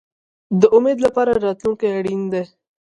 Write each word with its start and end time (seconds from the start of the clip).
د 0.59 0.63
امید 0.77 0.97
لپاره 1.05 1.31
راتلونکی 1.47 1.87
اړین 1.97 2.21
دی 2.31 2.43